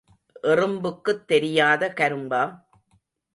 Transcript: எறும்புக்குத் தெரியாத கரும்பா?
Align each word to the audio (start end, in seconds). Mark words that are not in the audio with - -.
எறும்புக்குத் 0.43 1.27
தெரியாத 1.27 1.93
கரும்பா? 1.97 2.41